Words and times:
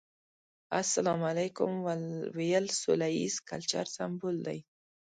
السلام 0.81 1.21
عليکم 1.31 1.69
ويل 2.35 2.65
سوله 2.81 3.07
ييز 3.17 3.35
کلچر 3.49 3.85
سمبول 3.97 4.35
دی. 4.47 4.59